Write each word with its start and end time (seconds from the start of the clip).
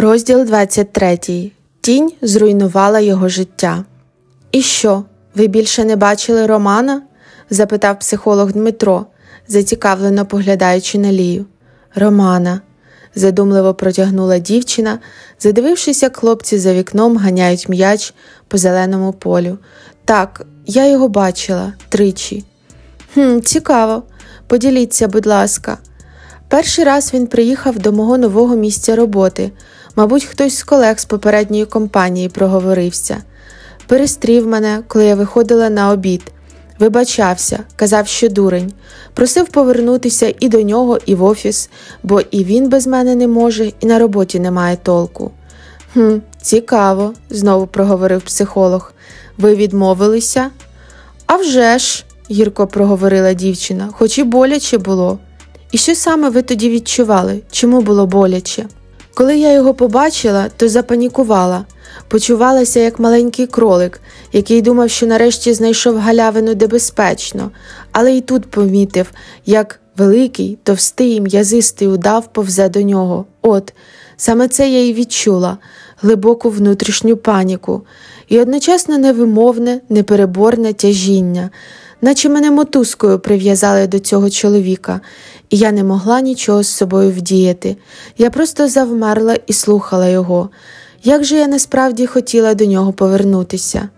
Розділ 0.00 0.44
23. 0.44 1.18
Тінь 1.80 2.12
зруйнувала 2.22 3.00
його 3.00 3.28
життя. 3.28 3.84
І 4.52 4.62
що, 4.62 5.04
ви 5.34 5.46
більше 5.46 5.84
не 5.84 5.96
бачили 5.96 6.46
Романа? 6.46 7.02
запитав 7.50 7.98
психолог 7.98 8.52
Дмитро, 8.52 9.06
зацікавлено 9.48 10.26
поглядаючи 10.26 10.98
на 10.98 11.12
Лію. 11.12 11.46
Романа, 11.94 12.60
задумливо 13.14 13.74
протягнула 13.74 14.38
дівчина, 14.38 14.98
задивившись, 15.40 16.02
як 16.02 16.16
хлопці 16.16 16.58
за 16.58 16.74
вікном 16.74 17.16
ганяють 17.16 17.68
м'яч 17.68 18.14
по 18.48 18.58
зеленому 18.58 19.12
полю. 19.12 19.58
Так, 20.04 20.46
я 20.66 20.86
його 20.86 21.08
бачила 21.08 21.72
тричі. 21.88 22.44
«Хм, 23.14 23.40
Цікаво, 23.40 24.02
поділіться, 24.46 25.08
будь 25.08 25.26
ласка. 25.26 25.78
Перший 26.48 26.84
раз 26.84 27.14
він 27.14 27.26
приїхав 27.26 27.78
до 27.78 27.92
мого 27.92 28.18
нового 28.18 28.56
місця 28.56 28.96
роботи. 28.96 29.52
Мабуть, 29.98 30.24
хтось 30.24 30.56
з 30.58 30.62
колег 30.62 30.98
з 30.98 31.04
попередньої 31.04 31.64
компанії 31.64 32.28
проговорився. 32.28 33.16
Перестрів 33.86 34.46
мене, 34.46 34.82
коли 34.88 35.04
я 35.04 35.14
виходила 35.14 35.70
на 35.70 35.90
обід. 35.90 36.32
Вибачався, 36.78 37.58
казав, 37.76 38.06
що 38.08 38.28
дурень, 38.28 38.72
просив 39.14 39.48
повернутися 39.48 40.34
і 40.40 40.48
до 40.48 40.62
нього, 40.62 40.98
і 41.06 41.14
в 41.14 41.24
офіс, 41.24 41.70
бо 42.02 42.20
і 42.20 42.44
він 42.44 42.68
без 42.68 42.86
мене 42.86 43.14
не 43.14 43.28
може, 43.28 43.72
і 43.80 43.86
на 43.86 43.98
роботі 43.98 44.40
немає 44.40 44.76
толку. 44.76 45.30
«Хм, 45.92 46.16
Цікаво, 46.42 47.14
знову 47.30 47.66
проговорив 47.66 48.22
психолог. 48.22 48.92
Ви 49.38 49.54
відмовилися? 49.54 50.50
«А 51.26 51.36
вже 51.36 51.78
ж!»– 51.78 52.04
гірко 52.30 52.66
проговорила 52.66 53.32
дівчина, 53.32 53.88
хоч 53.92 54.18
і 54.18 54.24
боляче 54.24 54.78
було. 54.78 55.18
І 55.72 55.78
що 55.78 55.94
саме 55.94 56.30
ви 56.30 56.42
тоді 56.42 56.70
відчували? 56.70 57.40
Чому 57.50 57.80
було 57.80 58.06
боляче? 58.06 58.66
Коли 59.18 59.38
я 59.38 59.52
його 59.52 59.74
побачила, 59.74 60.48
то 60.56 60.68
запанікувала, 60.68 61.64
почувалася 62.08 62.80
як 62.80 62.98
маленький 62.98 63.46
кролик, 63.46 64.00
який 64.32 64.62
думав, 64.62 64.90
що 64.90 65.06
нарешті 65.06 65.52
знайшов 65.52 65.96
галявину 65.96 66.54
де 66.54 66.66
безпечно, 66.66 67.50
але 67.92 68.12
й 68.12 68.20
тут 68.20 68.50
помітив, 68.50 69.10
як 69.46 69.80
великий, 69.96 70.58
товстий, 70.62 71.20
м'язистий 71.20 71.88
удав 71.88 72.32
повзе 72.32 72.68
до 72.68 72.82
нього. 72.82 73.24
От, 73.42 73.72
саме 74.16 74.48
це 74.48 74.70
я 74.70 74.78
й 74.78 74.94
відчула 74.94 75.58
глибоку 76.00 76.50
внутрішню 76.50 77.16
паніку 77.16 77.82
і 78.28 78.40
одночасно 78.40 78.98
невимовне, 78.98 79.80
непереборне 79.88 80.72
тяжіння, 80.72 81.50
наче 82.00 82.28
мене 82.28 82.50
мотузкою 82.50 83.18
прив'язали 83.18 83.86
до 83.86 83.98
цього 83.98 84.30
чоловіка, 84.30 85.00
і 85.50 85.56
я 85.56 85.72
не 85.72 85.84
могла 85.84 86.20
нічого 86.20 86.62
з 86.62 86.68
собою 86.68 87.10
вдіяти. 87.10 87.76
Я 88.18 88.30
просто 88.30 88.68
завмерла 88.68 89.36
і 89.46 89.52
слухала 89.52 90.08
його. 90.08 90.50
Як 91.04 91.24
же 91.24 91.36
я 91.36 91.46
насправді 91.46 92.06
хотіла 92.06 92.54
до 92.54 92.64
нього 92.64 92.92
повернутися? 92.92 93.88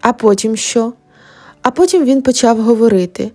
А 0.00 0.12
потім 0.12 0.56
що? 0.56 0.92
А 1.62 1.70
потім 1.70 2.04
він 2.04 2.22
почав 2.22 2.60
говорити, 2.60 3.30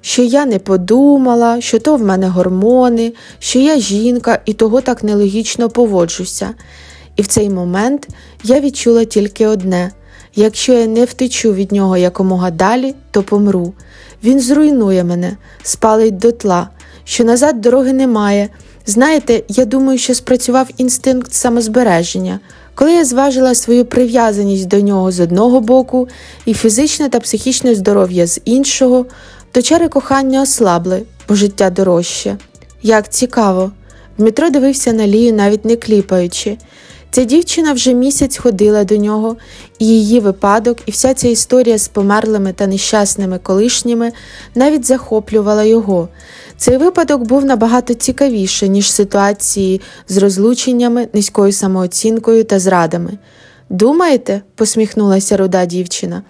що 0.00 0.22
я 0.22 0.46
не 0.46 0.58
подумала, 0.58 1.60
що 1.60 1.78
то 1.78 1.96
в 1.96 2.02
мене 2.02 2.28
гормони, 2.28 3.12
що 3.38 3.58
я 3.58 3.78
жінка 3.78 4.38
і 4.44 4.52
того 4.52 4.80
так 4.80 5.02
нелогічно 5.04 5.68
поводжуся. 5.68 6.50
І 7.16 7.22
в 7.22 7.26
цей 7.26 7.50
момент 7.50 8.08
я 8.44 8.60
відчула 8.60 9.04
тільки 9.04 9.46
одне 9.46 9.90
якщо 10.36 10.72
я 10.72 10.86
не 10.86 11.04
втечу 11.04 11.52
від 11.54 11.72
нього 11.72 11.96
якомога 11.96 12.50
далі, 12.50 12.94
то 13.10 13.22
помру. 13.22 13.72
Він 14.24 14.40
зруйнує 14.40 15.04
мене, 15.04 15.36
спалить 15.62 16.18
дотла, 16.18 16.68
що 17.04 17.24
назад 17.24 17.60
дороги 17.60 17.92
немає. 17.92 18.48
Знаєте, 18.86 19.42
я 19.48 19.64
думаю, 19.64 19.98
що 19.98 20.14
спрацював 20.14 20.68
інстинкт 20.76 21.32
самозбереження. 21.32 22.40
Коли 22.74 22.92
я 22.92 23.04
зважила 23.04 23.54
свою 23.54 23.84
прив'язаність 23.84 24.68
до 24.68 24.80
нього 24.80 25.12
з 25.12 25.20
одного 25.20 25.60
боку 25.60 26.08
і 26.44 26.54
фізичне 26.54 27.08
та 27.08 27.20
психічне 27.20 27.74
здоров'я 27.74 28.26
з 28.26 28.40
іншого, 28.44 29.06
то 29.52 29.62
чари 29.62 29.88
кохання 29.88 30.42
ослабли, 30.42 31.02
бо 31.28 31.34
життя 31.34 31.70
дорожче. 31.70 32.36
Як 32.82 33.08
цікаво. 33.08 33.72
Дмитро 34.18 34.50
дивився 34.50 34.92
на 34.92 35.06
Лію, 35.06 35.32
навіть 35.32 35.64
не 35.64 35.76
кліпаючи. 35.76 36.56
Ця 37.14 37.24
дівчина 37.24 37.72
вже 37.72 37.94
місяць 37.94 38.36
ходила 38.36 38.84
до 38.84 38.96
нього, 38.96 39.36
і 39.78 39.86
її 39.86 40.20
випадок, 40.20 40.78
і 40.86 40.90
вся 40.90 41.14
ця 41.14 41.28
історія 41.28 41.78
з 41.78 41.88
померлими 41.88 42.52
та 42.52 42.66
нещасними 42.66 43.38
колишніми 43.38 44.12
навіть 44.54 44.86
захоплювала 44.86 45.64
його. 45.64 46.08
Цей 46.56 46.76
випадок 46.76 47.22
був 47.22 47.44
набагато 47.44 47.94
цікавіше, 47.94 48.68
ніж 48.68 48.92
ситуації 48.92 49.80
з 50.08 50.16
розлученнями, 50.16 51.08
низькою 51.12 51.52
самооцінкою 51.52 52.44
та 52.44 52.58
зрадами. 52.58 53.18
Думаєте? 53.70 54.42
посміхнулася 54.54 55.36
руда 55.36 55.66
дівчина. 55.66 56.22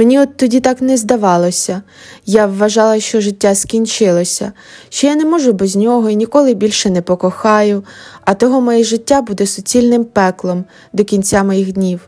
Мені 0.00 0.20
от 0.20 0.36
тоді 0.36 0.60
так 0.60 0.82
не 0.82 0.96
здавалося. 0.96 1.82
Я 2.26 2.46
вважала, 2.46 3.00
що 3.00 3.20
життя 3.20 3.54
скінчилося, 3.54 4.52
що 4.88 5.06
я 5.06 5.14
не 5.14 5.24
можу 5.24 5.52
без 5.52 5.76
нього 5.76 6.10
і 6.10 6.16
ніколи 6.16 6.54
більше 6.54 6.90
не 6.90 7.02
покохаю, 7.02 7.84
а 8.24 8.34
того 8.34 8.60
моє 8.60 8.84
життя 8.84 9.22
буде 9.22 9.46
суцільним 9.46 10.04
пеклом 10.04 10.64
до 10.92 11.04
кінця 11.04 11.44
моїх 11.44 11.72
днів. 11.72 12.00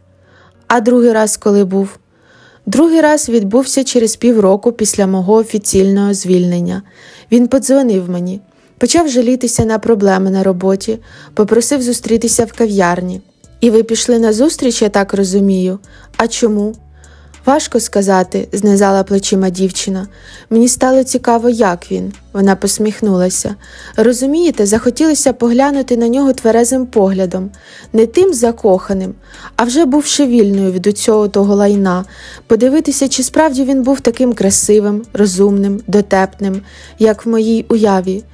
А 0.67 0.81
другий 0.81 1.13
раз, 1.13 1.37
коли 1.37 1.65
був? 1.65 1.99
Другий 2.67 3.01
раз 3.01 3.29
відбувся 3.29 3.85
через 3.85 4.17
півроку 4.17 4.73
після 4.73 5.07
мого 5.07 5.35
офіційного 5.35 6.15
звільнення. 6.15 6.83
Він 7.33 7.49
подзвонив 7.49 8.11
мені, 8.11 8.41
почав 8.79 9.09
жалітися 9.09 9.65
на 9.65 9.79
проблеми 9.79 10.31
на 10.31 10.43
роботі, 10.43 10.99
попросив 11.35 11.83
зустрітися 11.83 12.45
в 12.45 12.53
кав'ярні. 12.53 13.21
І 13.61 13.71
ви 13.71 13.83
пішли 13.83 14.19
на 14.19 14.33
зустріч, 14.33 14.83
я 14.83 14.89
так 14.89 15.15
розумію. 15.15 15.79
А 16.17 16.29
чому? 16.29 16.75
Важко 17.47 17.81
сказати, 17.81 18.49
знизала 18.53 19.03
плечима 19.03 19.51
дівчина. 19.51 20.07
Мені 20.51 20.69
стало 20.69 21.05
цікаво, 21.05 21.49
як 21.49 21.93
він. 21.93 22.13
Вона 22.33 22.57
посміхнулася. 22.57 23.55
Розумієте, 23.97 24.67
захотілося 24.67 25.33
поглянути 25.33 25.97
на 25.97 26.09
нього 26.09 26.33
тверезим 26.33 26.87
поглядом, 26.87 27.51
не 27.93 28.07
тим 28.07 28.35
закоханим, 28.35 29.15
а 29.57 29.65
вже 29.65 29.85
бувши 29.85 30.27
вільною 30.27 30.73
від 30.73 30.99
цього 30.99 31.29
того 31.29 31.55
лайна, 31.55 32.05
подивитися, 32.47 33.09
чи 33.09 33.23
справді 33.23 33.65
він 33.65 33.83
був 33.83 34.01
таким 34.01 34.33
красивим, 34.33 35.03
розумним, 35.13 35.81
дотепним, 35.87 36.63
як 36.99 37.27
в 37.27 37.29
моїй 37.29 37.67
уяві. 37.69 38.25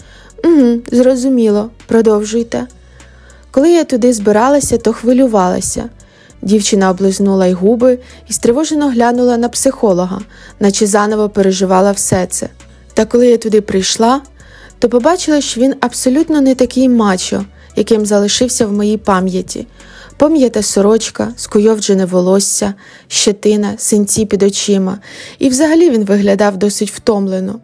«Угу, 0.44 0.78
Зрозуміло, 0.92 1.70
продовжуйте. 1.86 2.66
Коли 3.50 3.70
я 3.70 3.84
туди 3.84 4.12
збиралася, 4.12 4.78
то 4.78 4.92
хвилювалася. 4.92 5.88
Дівчина 6.42 6.90
облизнула 6.90 7.46
й 7.46 7.52
губи 7.52 7.98
і 8.28 8.32
стривожено 8.32 8.88
глянула 8.88 9.36
на 9.36 9.48
психолога, 9.48 10.20
наче 10.60 10.86
заново 10.86 11.28
переживала 11.28 11.92
все 11.92 12.26
це. 12.26 12.48
Та 12.94 13.04
коли 13.04 13.28
я 13.28 13.36
туди 13.36 13.60
прийшла, 13.60 14.22
то 14.78 14.88
побачила, 14.88 15.40
що 15.40 15.60
він 15.60 15.74
абсолютно 15.80 16.40
не 16.40 16.54
такий 16.54 16.88
мачо, 16.88 17.44
яким 17.76 18.06
залишився 18.06 18.66
в 18.66 18.72
моїй 18.72 18.96
пам'яті. 18.96 19.66
Пам'ята 20.16 20.62
сорочка, 20.62 21.32
скуйовджене 21.36 22.04
волосся, 22.04 22.74
щетина, 23.08 23.74
синці 23.78 24.26
під 24.26 24.42
очима, 24.42 24.98
і 25.38 25.48
взагалі 25.48 25.90
він 25.90 26.04
виглядав 26.04 26.56
досить 26.56 26.90
втомлено. 26.90 27.60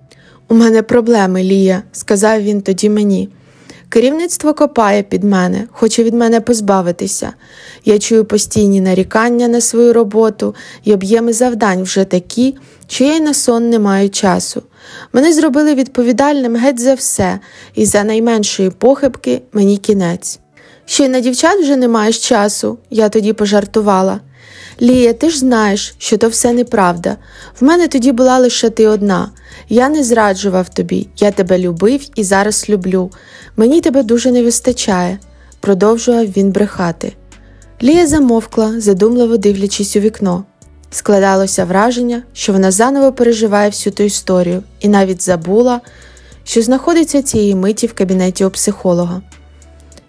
У 0.49 0.55
мене 0.55 0.83
проблеми, 0.83 1.43
Лія, 1.43 1.83
сказав 1.93 2.43
він 2.43 2.63
тоді 2.63 2.91
мені. 2.91 3.29
Керівництво 3.95 4.55
копає 4.55 5.03
під 5.03 5.25
мене, 5.25 5.65
хоче 5.73 6.03
від 6.03 6.15
мене 6.15 6.41
позбавитися. 6.41 7.33
Я 7.85 7.99
чую 7.99 8.25
постійні 8.25 8.81
нарікання 8.81 9.49
на 9.49 9.61
свою 9.61 9.93
роботу 9.93 10.55
і 10.85 10.93
об'єми 10.93 11.33
завдань 11.33 11.83
вже 11.83 12.05
такі, 12.05 12.57
що 12.89 13.05
я 13.05 13.15
й 13.17 13.21
на 13.21 13.35
сон 13.35 13.71
не 13.71 13.79
маю 13.79 14.11
часу. 14.11 14.63
Мене 15.13 15.33
зробили 15.33 15.75
відповідальним 15.75 16.57
геть 16.57 16.81
за 16.81 16.95
все, 16.95 17.39
і 17.75 17.85
за 17.87 18.05
найменшої 18.05 18.71
похибки 18.71 19.43
мені 19.53 19.77
кінець. 19.77 20.39
Ще 20.87 21.05
й 21.05 21.09
на 21.09 21.21
дівчат 21.21 21.61
вже 21.61 21.77
не 21.77 21.89
маєш 21.89 22.19
часу, 22.29 22.79
я 22.91 23.09
тоді 23.09 23.33
пожартувала. 23.33 24.21
Лія, 24.83 25.13
ти 25.13 25.31
ж 25.31 25.39
знаєш, 25.39 25.95
що 25.99 26.19
то 26.19 26.29
все 26.29 26.53
неправда. 26.53 27.17
В 27.61 27.65
мене 27.65 27.89
тоді 27.89 28.13
була 28.13 28.39
лише 28.39 28.71
ти 28.71 28.87
одна. 28.87 29.31
Я 29.69 29.89
не 29.89 30.05
зраджував 30.05 30.69
тобі, 30.69 31.09
я 31.19 31.31
тебе 31.31 31.59
любив 31.59 32.01
і 32.15 32.25
зараз 32.25 32.69
люблю. 32.69 33.11
Мені 33.57 33.81
тебе 33.81 34.03
дуже 34.03 34.31
не 34.31 34.43
вистачає, 34.43 35.19
продовжував 35.61 36.25
він 36.25 36.51
брехати. 36.51 37.13
Лія 37.83 38.07
замовкла, 38.07 38.81
задумливо 38.81 39.37
дивлячись 39.37 39.97
у 39.97 40.01
вікно. 40.01 40.45
Складалося 40.91 41.65
враження, 41.65 42.23
що 42.33 42.53
вона 42.53 42.71
заново 42.71 43.13
переживає 43.13 43.71
всю 43.71 43.95
ту 43.95 44.03
історію 44.03 44.63
і 44.81 44.89
навіть 44.89 45.23
забула, 45.23 45.81
що 46.45 46.63
знаходиться 46.63 47.23
цієї 47.23 47.55
миті 47.55 47.87
в 47.87 47.93
кабінеті 47.93 48.45
у 48.45 48.51
психолога. 48.51 49.23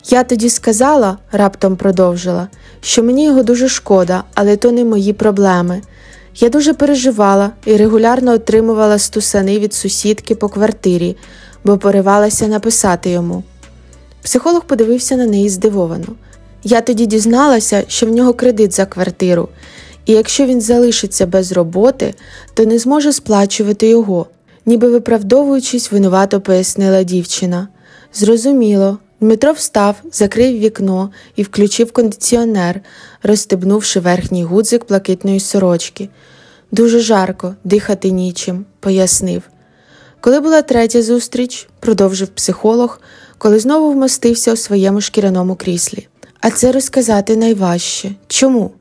Я 0.10 0.24
тоді 0.24 0.50
сказала, 0.50 1.18
раптом 1.32 1.76
продовжила, 1.76 2.48
що 2.82 3.04
мені 3.04 3.26
його 3.26 3.44
дуже 3.44 3.70
шкода, 3.70 4.24
але 4.34 4.58
то 4.58 4.72
не 4.72 4.86
мої 4.86 5.14
проблеми. 5.14 5.82
Я 6.40 6.50
дуже 6.50 6.74
переживала 6.74 7.52
і 7.66 7.78
регулярно 7.78 8.32
отримувала 8.32 8.98
стусани 9.00 9.60
від 9.60 9.74
сусідки 9.74 10.36
по 10.36 10.50
квартирі, 10.50 11.18
бо 11.64 11.78
поривалася 11.78 12.48
написати 12.48 13.10
йому. 13.10 13.44
Психолог 14.22 14.66
подивився 14.66 15.16
на 15.16 15.26
неї 15.26 15.50
здивовано. 15.50 16.08
Я 16.64 16.82
тоді 16.82 17.06
дізналася, 17.06 17.84
що 17.88 18.06
в 18.06 18.10
нього 18.10 18.34
кредит 18.34 18.74
за 18.74 18.86
квартиру, 18.86 19.50
і 20.06 20.14
якщо 20.14 20.46
він 20.46 20.62
залишиться 20.62 21.26
без 21.26 21.52
роботи, 21.52 22.14
то 22.54 22.66
не 22.66 22.80
зможе 22.80 23.14
сплачувати 23.14 23.88
його, 23.88 24.26
ніби 24.66 24.90
виправдовуючись, 24.90 25.92
винувато 25.92 26.42
пояснила 26.42 27.04
дівчина. 27.04 27.68
Зрозуміло, 28.14 28.98
Дмитро 29.22 29.52
встав, 29.52 29.96
закрив 30.12 30.60
вікно 30.60 31.10
і 31.36 31.44
включив 31.44 31.92
кондиціонер, 31.92 32.82
розстебнувши 33.24 34.00
верхній 34.00 34.44
гудзик 34.44 34.88
блакитної 34.88 35.40
сорочки. 35.40 36.10
Дуже 36.72 37.00
жарко, 37.00 37.56
дихати 37.64 38.12
нічим, 38.12 38.66
пояснив. 38.80 39.42
Коли 40.22 40.40
була 40.40 40.62
третя 40.62 41.02
зустріч, 41.02 41.68
продовжив 41.80 42.28
психолог, 42.28 43.00
коли 43.38 43.60
знову 43.60 43.92
вмостився 43.92 44.54
у 44.54 44.56
своєму 44.56 45.02
шкіряному 45.02 45.56
кріслі. 45.56 46.08
А 46.42 46.52
це 46.52 46.72
розказати 46.72 47.36
найважче. 47.36 48.12
Чому? 48.28 48.72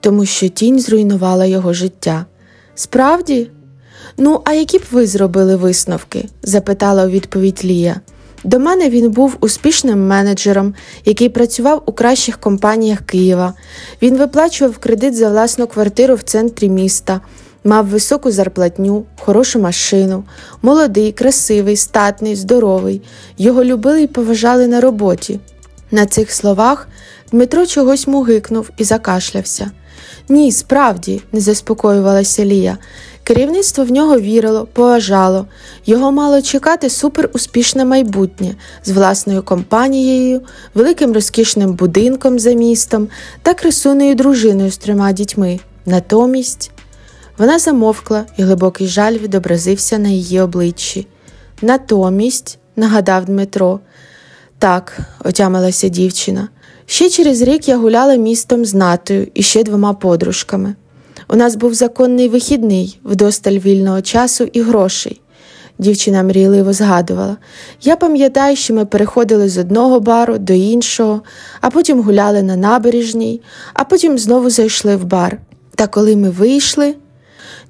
Тому 0.00 0.26
що 0.26 0.48
тінь 0.48 0.80
зруйнувала 0.80 1.44
його 1.44 1.72
життя. 1.72 2.26
Справді? 2.74 3.50
Ну, 4.16 4.42
а 4.44 4.52
які 4.52 4.78
б 4.78 4.82
ви 4.90 5.06
зробили 5.06 5.56
висновки? 5.56 6.28
запитала 6.42 7.04
у 7.04 7.08
відповідь 7.08 7.60
Лія. 7.64 8.00
До 8.46 8.58
мене 8.58 8.90
він 8.90 9.10
був 9.10 9.36
успішним 9.40 10.06
менеджером, 10.06 10.74
який 11.04 11.28
працював 11.28 11.82
у 11.86 11.92
кращих 11.92 12.38
компаніях 12.38 13.00
Києва. 13.00 13.54
Він 14.02 14.16
виплачував 14.16 14.78
кредит 14.78 15.16
за 15.16 15.30
власну 15.30 15.66
квартиру 15.66 16.14
в 16.14 16.22
центрі 16.22 16.68
міста, 16.68 17.20
мав 17.64 17.86
високу 17.86 18.30
зарплатню, 18.30 19.04
хорошу 19.20 19.58
машину, 19.58 20.24
молодий, 20.62 21.12
красивий, 21.12 21.76
статний, 21.76 22.36
здоровий. 22.36 23.02
Його 23.38 23.64
любили 23.64 24.02
і 24.02 24.06
поважали 24.06 24.66
на 24.66 24.80
роботі. 24.80 25.40
На 25.90 26.06
цих 26.06 26.32
словах 26.32 26.88
Дмитро 27.32 27.66
чогось 27.66 28.06
мугикнув 28.06 28.70
і 28.76 28.84
закашлявся. 28.84 29.70
Ні, 30.28 30.52
справді, 30.52 31.22
не 31.32 31.40
заспокоювалася 31.40 32.44
Лія. 32.44 32.78
Керівництво 33.26 33.84
в 33.84 33.90
нього 33.90 34.20
вірило, 34.20 34.68
поважало, 34.72 35.46
його 35.86 36.12
мало 36.12 36.42
чекати 36.42 36.90
суперуспішне 36.90 37.84
майбутнє 37.84 38.54
з 38.84 38.90
власною 38.90 39.42
компанією, 39.42 40.42
великим 40.74 41.12
розкішним 41.12 41.72
будинком 41.72 42.38
за 42.38 42.52
містом 42.52 43.08
та 43.42 43.54
красуною 43.54 44.14
дружиною 44.14 44.70
з 44.70 44.76
трьома 44.76 45.12
дітьми. 45.12 45.60
Натомість 45.86 46.70
вона 47.38 47.58
замовкла, 47.58 48.24
і 48.36 48.42
глибокий 48.42 48.86
жаль 48.86 49.18
відобразився 49.18 49.98
на 49.98 50.08
її 50.08 50.40
обличчі. 50.40 51.06
Натомість, 51.62 52.58
нагадав 52.76 53.24
Дмитро, 53.24 53.80
так, 54.58 54.98
отямилася 55.24 55.88
дівчина. 55.88 56.48
Ще 56.86 57.10
через 57.10 57.42
рік 57.42 57.68
я 57.68 57.76
гуляла 57.76 58.14
містом 58.14 58.64
з 58.64 58.74
натою 58.74 59.28
і 59.34 59.42
ще 59.42 59.64
двома 59.64 59.92
подружками. 59.92 60.74
У 61.28 61.36
нас 61.36 61.56
був 61.56 61.74
законний 61.74 62.28
вихідний, 62.28 62.98
вдосталь 63.04 63.52
вільного 63.58 64.02
часу 64.02 64.48
і 64.52 64.60
грошей. 64.60 65.20
Дівчина 65.78 66.22
мрійливо 66.22 66.72
згадувала. 66.72 67.36
Я 67.82 67.96
пам'ятаю, 67.96 68.56
що 68.56 68.74
ми 68.74 68.84
переходили 68.84 69.48
з 69.48 69.58
одного 69.58 70.00
бару 70.00 70.38
до 70.38 70.52
іншого, 70.52 71.22
а 71.60 71.70
потім 71.70 72.02
гуляли 72.02 72.42
на 72.42 72.56
набережній, 72.56 73.40
а 73.74 73.84
потім 73.84 74.18
знову 74.18 74.50
зайшли 74.50 74.96
в 74.96 75.04
бар. 75.04 75.38
Та 75.74 75.86
коли 75.86 76.16
ми 76.16 76.30
вийшли, 76.30 76.94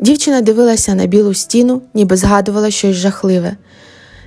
дівчина 0.00 0.40
дивилася 0.40 0.94
на 0.94 1.06
білу 1.06 1.34
стіну, 1.34 1.82
ніби 1.94 2.16
згадувала 2.16 2.70
щось 2.70 2.96
жахливе. 2.96 3.56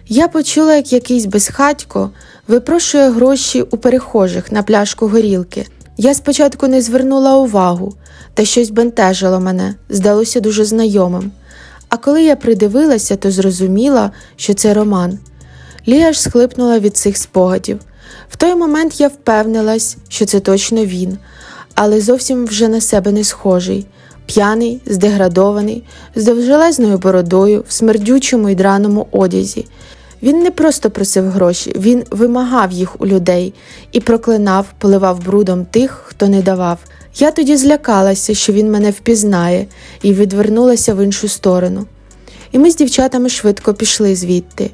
Я 0.08 0.28
почула, 0.28 0.76
як 0.76 0.94
якийсь 0.94 1.26
безхатько 1.26 2.10
випрошує 2.48 3.10
гроші 3.10 3.62
у 3.62 3.78
перехожих 3.78 4.52
на 4.52 4.64
пляшку 4.64 5.08
горілки. 5.08 5.66
Я 6.02 6.14
спочатку 6.14 6.68
не 6.68 6.82
звернула 6.82 7.38
увагу, 7.38 7.94
та 8.34 8.46
щось 8.46 8.70
бентежило 8.70 9.40
мене, 9.40 9.76
здалося 9.90 10.40
дуже 10.40 10.66
знайомим. 10.66 11.32
А 11.90 11.98
коли 11.98 12.24
я 12.24 12.36
придивилася, 12.36 13.16
то 13.16 13.32
зрозуміла, 13.32 14.12
що 14.36 14.54
це 14.54 14.74
Роман. 14.74 15.20
Лія 15.88 16.14
ж 16.14 16.22
схлипнула 16.22 16.80
від 16.80 16.98
цих 16.98 17.18
спогадів. 17.18 17.80
В 18.30 18.36
той 18.36 18.56
момент 18.56 19.00
я 19.00 19.08
впевнилась, 19.08 19.98
що 20.10 20.26
це 20.26 20.40
точно 20.40 20.86
він, 20.86 21.18
але 21.76 22.02
зовсім 22.02 22.46
вже 22.46 22.68
на 22.68 22.82
себе 22.82 23.12
не 23.12 23.24
схожий, 23.24 23.88
п'яний, 24.26 24.82
здеградований, 24.86 25.84
з 26.16 26.26
довжелезною 26.26 26.98
бородою, 26.98 27.64
в 27.68 27.74
смердючому 27.74 28.50
й 28.50 28.56
драному 28.56 29.08
одязі. 29.12 29.66
Він 30.24 30.40
не 30.40 30.52
просто 30.52 30.90
просив 30.90 31.30
гроші, 31.30 31.74
він 31.76 32.04
вимагав 32.12 32.72
їх 32.72 33.02
у 33.02 33.08
людей 33.08 33.54
і 33.92 34.00
проклинав, 34.00 34.66
поливав 34.78 35.26
брудом 35.26 35.66
тих, 35.66 36.02
хто 36.06 36.28
не 36.28 36.42
давав. 36.42 36.80
Я 37.16 37.32
тоді 37.32 37.58
злякалася, 37.58 38.34
що 38.34 38.54
він 38.54 38.72
мене 38.72 38.92
впізнає, 38.92 39.66
і 40.02 40.14
відвернулася 40.14 40.94
в 40.94 41.04
іншу 41.04 41.28
сторону. 41.28 41.86
І 42.52 42.58
ми 42.58 42.72
з 42.72 42.76
дівчатами 42.76 43.30
швидко 43.30 43.74
пішли 43.74 44.16
звідти. 44.16 44.72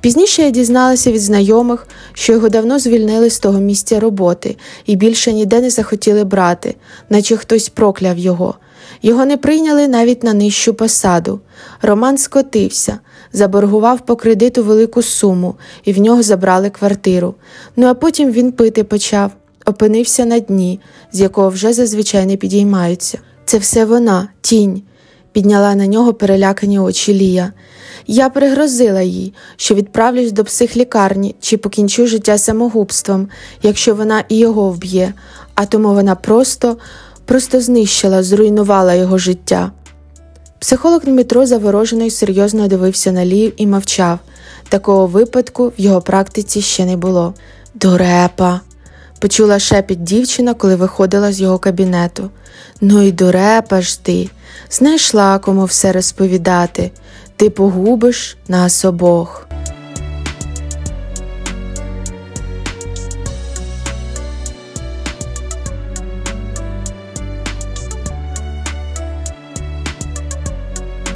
Пізніше 0.00 0.42
я 0.42 0.50
дізналася 0.50 1.12
від 1.12 1.20
знайомих, 1.20 1.86
що 2.12 2.32
його 2.32 2.48
давно 2.48 2.78
звільнили 2.78 3.30
з 3.30 3.38
того 3.38 3.60
місця 3.60 4.00
роботи 4.00 4.56
і 4.86 4.96
більше 4.96 5.32
ніде 5.32 5.60
не 5.60 5.70
захотіли 5.70 6.24
брати, 6.24 6.74
наче 7.10 7.36
хтось 7.36 7.68
прокляв 7.68 8.18
його. 8.18 8.54
Його 9.02 9.26
не 9.26 9.36
прийняли 9.36 9.88
навіть 9.88 10.22
на 10.22 10.34
нижчу 10.34 10.74
посаду. 10.74 11.40
Роман 11.82 12.18
скотився, 12.18 12.98
заборгував 13.32 14.00
по 14.00 14.16
кредиту 14.16 14.64
велику 14.64 15.02
суму, 15.02 15.54
і 15.84 15.92
в 15.92 15.98
нього 15.98 16.22
забрали 16.22 16.70
квартиру. 16.70 17.34
Ну 17.76 17.86
а 17.86 17.94
потім 17.94 18.32
він 18.32 18.52
пити 18.52 18.84
почав, 18.84 19.30
опинився 19.66 20.24
на 20.24 20.38
дні, 20.38 20.80
з 21.12 21.20
якого 21.20 21.48
вже 21.48 21.72
зазвичай 21.72 22.26
не 22.26 22.36
підіймаються. 22.36 23.18
Це 23.44 23.58
все 23.58 23.84
вона, 23.84 24.28
тінь, 24.40 24.82
підняла 25.32 25.74
на 25.74 25.86
нього 25.86 26.14
перелякані 26.14 26.78
очі 26.78 27.14
Лія. 27.14 27.52
Я 28.06 28.30
пригрозила 28.30 29.02
їй, 29.02 29.34
що 29.56 29.74
відправлюсь 29.74 30.32
до 30.32 30.44
психлікарні 30.44 31.34
чи 31.40 31.56
покінчу 31.56 32.06
життя 32.06 32.38
самогубством, 32.38 33.28
якщо 33.62 33.94
вона 33.94 34.24
і 34.28 34.38
його 34.38 34.70
вб'є, 34.70 35.12
а 35.54 35.66
тому 35.66 35.94
вона 35.94 36.14
просто, 36.14 36.76
просто 37.24 37.60
знищила, 37.60 38.22
зруйнувала 38.22 38.94
його 38.94 39.18
життя. 39.18 39.72
Психолог 40.58 41.04
Дмитро 41.04 41.46
заворожено 41.46 42.04
й 42.04 42.10
серйозно 42.10 42.68
дивився 42.68 43.12
на 43.12 43.24
Лію 43.24 43.52
і 43.56 43.66
мовчав. 43.66 44.18
Такого 44.68 45.06
випадку 45.06 45.68
в 45.68 45.72
його 45.76 46.00
практиці 46.00 46.62
ще 46.62 46.84
не 46.84 46.96
було. 46.96 47.34
Дурепа, 47.74 48.60
почула 49.18 49.58
шепіт 49.58 50.04
дівчина, 50.04 50.54
коли 50.54 50.76
виходила 50.76 51.32
з 51.32 51.40
його 51.40 51.58
кабінету. 51.58 52.30
Ну 52.80 53.02
і 53.02 53.12
дурепа 53.12 53.80
ж 53.80 54.02
ти, 54.02 54.30
знайшла 54.70 55.38
кому 55.38 55.64
все 55.64 55.92
розповідати. 55.92 56.90
Ти 57.36 57.50
погубиш 57.50 58.36
нас 58.48 58.84
обох. 58.84 59.47